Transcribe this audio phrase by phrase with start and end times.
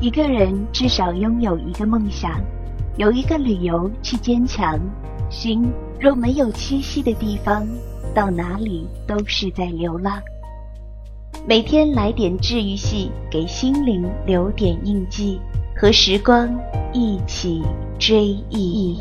[0.00, 2.40] 一个人至少拥有一个梦想，
[2.96, 4.80] 有一个理由去坚强。
[5.28, 5.70] 心
[6.00, 7.66] 若没有栖息的地方，
[8.14, 10.18] 到哪里都是在流浪。
[11.46, 15.38] 每天来点治愈系，给心灵留点印记，
[15.76, 16.48] 和时光
[16.94, 17.62] 一起
[17.98, 18.98] 追忆。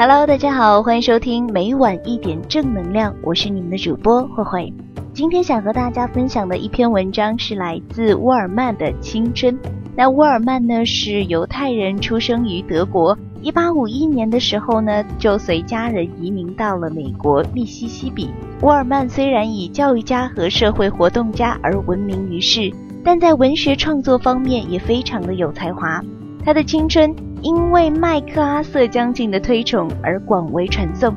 [0.00, 4.72] Hello，大家好，欢迎收听每晚一点正能量，我是你们的主播慧慧。
[5.12, 9.52] 今天想和大家分享的一篇文章是来自沃尔曼的《青春》。
[9.96, 13.18] 那沃尔曼呢是犹太人，出生于德国。
[13.42, 18.30] 一八五一年的时候呢，就随家人移民到了美国密西西比。
[18.60, 26.00] 沃尔曼虽然以教育家和社会活动家而闻名于世，但在文学创作方面也非常的有才华。
[26.44, 31.14] 他的青春因为麦克阿瑟将军的推崇而广为传颂。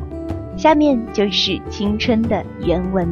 [0.57, 3.11] 下面就是《青春》的原文。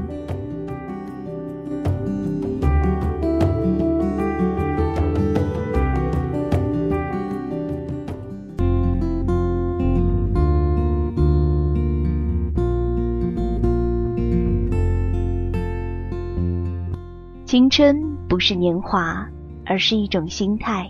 [17.45, 17.97] 青春
[18.27, 19.27] 不是年华，
[19.65, 20.83] 而是一种心态；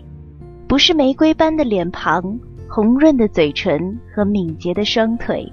[0.70, 5.52] 不是玫瑰般的脸庞、红润的嘴唇和敏捷的双腿，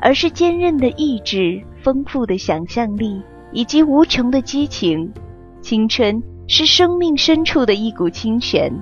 [0.00, 3.20] 而是坚韧的意志、丰富的想象力
[3.52, 5.12] 以及无穷的激情。
[5.60, 8.72] 青春是生命深处的一股清泉，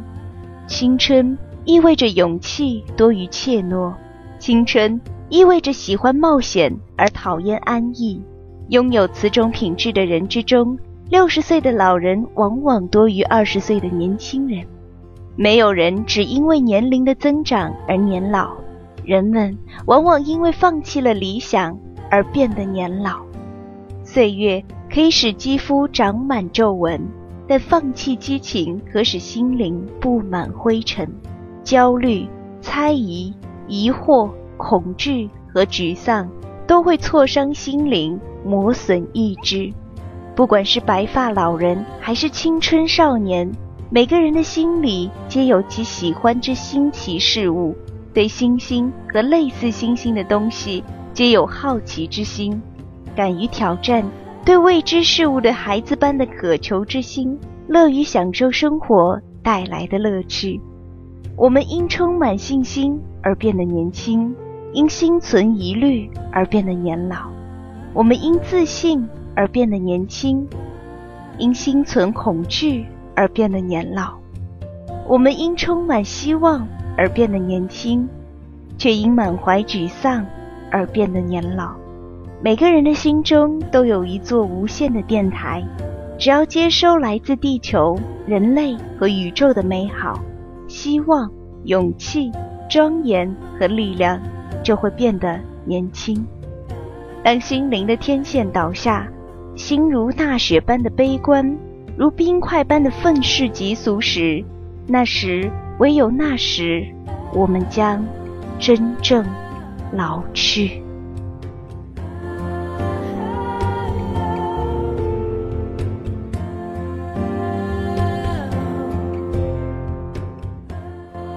[0.68, 3.92] 青春意味着勇气多于怯懦，
[4.38, 8.22] 青春意味着喜欢冒险而讨厌安逸。
[8.68, 10.78] 拥有此种品质的人之中。
[11.10, 14.64] 六十岁的老人往往多于二十岁的年轻人，
[15.36, 18.56] 没有人只因为年龄的增长而年老，
[19.04, 21.76] 人们往往因为放弃了理想
[22.08, 23.20] 而变得年老。
[24.04, 27.08] 岁月可以使肌肤长满皱纹，
[27.48, 31.12] 但放弃激情可使心灵布满灰尘。
[31.64, 32.28] 焦虑、
[32.60, 33.34] 猜疑、
[33.66, 36.30] 疑惑、恐惧和沮丧
[36.66, 39.72] 都会挫伤心灵，磨损意志。
[40.36, 43.50] 不管是白发老人还是青春少年，
[43.94, 47.76] 每个人的心里皆有其喜欢之新奇事物，
[48.12, 50.82] 对星星和类似星星的东西
[51.12, 52.60] 皆有好奇之心，
[53.14, 54.04] 敢于挑战，
[54.44, 57.38] 对未知事物的孩子般的渴求之心，
[57.68, 60.60] 乐于享受生活带来的乐趣。
[61.36, 64.34] 我们因充满信心而变得年轻，
[64.72, 67.30] 因心存疑虑而变得年老。
[67.92, 69.08] 我们因自信。
[69.36, 70.46] 而变得年轻，
[71.38, 74.14] 因心存恐惧而变得年老。
[75.06, 76.66] 我们因充满希望
[76.96, 78.08] 而变得年轻，
[78.78, 80.24] 却因满怀沮丧
[80.70, 81.74] 而变得年老。
[82.42, 85.64] 每个人的心中都有一座无限的电台，
[86.18, 90.20] 只要接收来自地球、人类和宇宙的美好、
[90.68, 91.30] 希望、
[91.64, 92.32] 勇气、
[92.68, 94.20] 庄严和力量，
[94.62, 96.26] 就会变得年轻。
[97.22, 99.08] 当心灵的天线倒下。
[99.56, 101.56] 心如大雪般的悲观，
[101.96, 104.44] 如冰块般的愤世嫉俗时，
[104.86, 106.84] 那时唯有那时，
[107.32, 108.04] 我们将
[108.58, 109.24] 真正
[109.92, 110.82] 老去。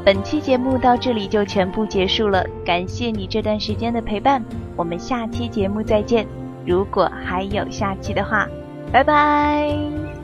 [0.03, 4.41] 本期节目到这里就全部结束了，感谢你这段时间的陪伴，
[4.75, 6.25] 我们下期节目再见。
[6.65, 8.47] 如果还有下期的话，
[8.91, 10.16] 拜拜。